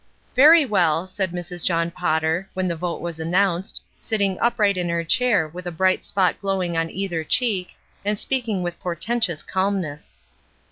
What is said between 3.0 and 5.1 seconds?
was announced, sitting upright in her